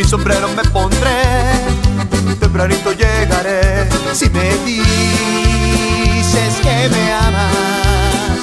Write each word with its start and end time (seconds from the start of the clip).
sombrero 0.00 0.48
me 0.48 0.62
pondré, 0.70 1.22
tempranito 2.40 2.92
llegaré. 2.92 3.88
Si 4.14 4.28
me 4.30 4.50
dices 4.64 6.54
que 6.62 6.88
me 6.88 7.12
amas, 7.12 8.40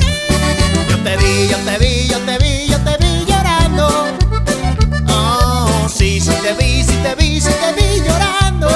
yo 0.90 0.98
te 1.04 1.18
vi, 1.18 1.48
yo 1.50 1.58
te 1.58 1.78
vi, 1.80 2.08
yo 2.08 2.20
te 2.20 2.38
vi, 2.38 2.68
yo 2.68 2.78
te 2.80 2.98
vi 3.04 3.26
llorando. 3.26 3.88
Oh, 5.10 5.88
sí, 5.90 6.22
sí 6.22 6.32
te 6.44 6.54
vi, 6.54 6.84
sí 6.84 6.96
te 7.02 7.16
vi, 7.16 7.42
sí 7.42 7.50
te 7.50 7.74
vi 7.74 8.02
llorando. 8.08 8.70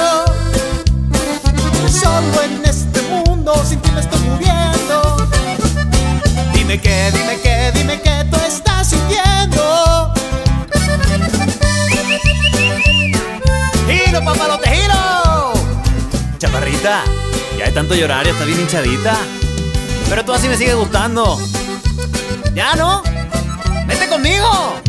Solo 1.88 2.42
en 2.42 2.64
este 2.64 3.00
mundo 3.02 3.54
sin 3.66 3.78
ti 3.80 3.90
me 3.92 4.00
estoy 4.00 4.20
muriendo. 4.20 5.28
Dime 6.52 6.80
qué, 6.80 7.10
dime 7.12 7.38
qué, 7.40 7.53
Ya 16.84 17.64
de 17.64 17.72
tanto 17.72 17.94
llorar 17.94 18.26
ya 18.26 18.32
está 18.32 18.44
bien 18.44 18.60
hinchadita. 18.60 19.16
Pero 20.10 20.22
tú 20.22 20.34
así 20.34 20.48
me 20.48 20.56
sigues 20.58 20.74
gustando. 20.74 21.38
¿Ya 22.54 22.74
no? 22.74 23.02
¡Vete 23.86 24.06
conmigo! 24.06 24.83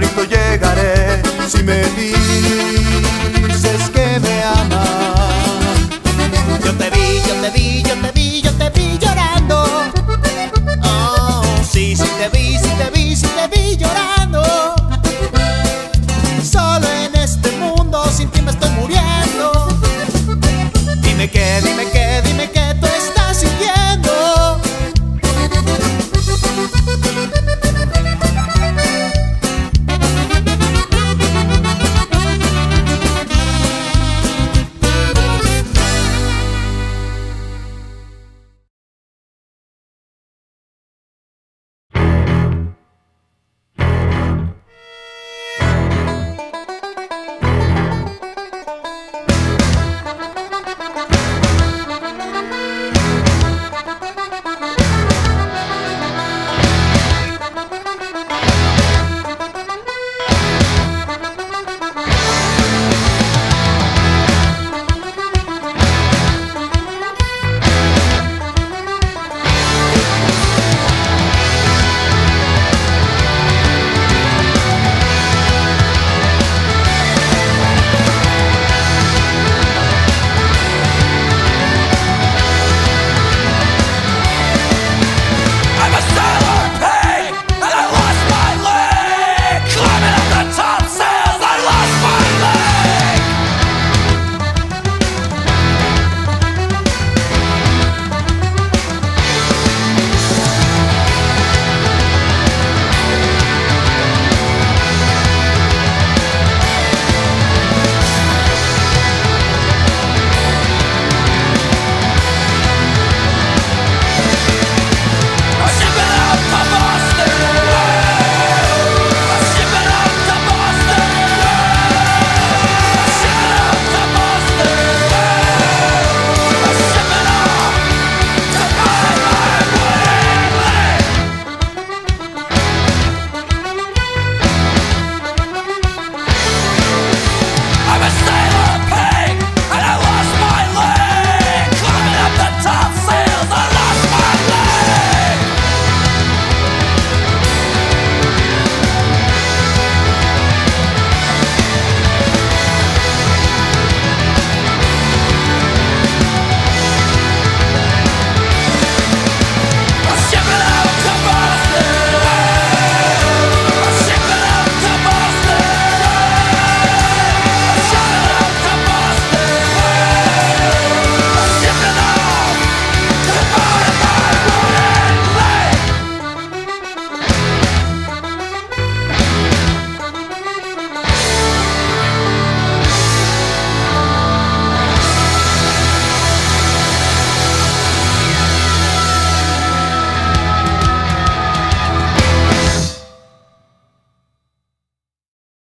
tempranito 0.00 0.24
llegaré. 0.24 1.22
Si 1.46 1.62
me 1.62 1.82
di 1.94 2.23